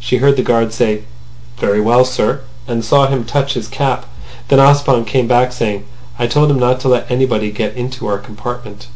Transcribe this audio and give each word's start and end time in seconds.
She 0.00 0.16
heard 0.16 0.36
the 0.38 0.42
guard 0.42 0.72
say 0.72 1.02
"Very 1.58 1.82
well, 1.82 2.06
sir," 2.06 2.40
and 2.66 2.82
saw 2.82 3.08
him 3.08 3.24
touch 3.26 3.52
his 3.52 3.68
cap. 3.68 4.06
Then 4.48 4.58
Ossipon 4.58 5.04
came 5.04 5.26
back, 5.28 5.52
saying: 5.52 5.84
"I 6.18 6.26
told 6.28 6.50
him 6.50 6.58
not 6.58 6.80
to 6.80 6.88
let 6.88 7.10
anybody 7.10 7.50
get 7.50 7.74
into 7.76 8.06
our 8.06 8.16
compartment." 8.16 8.86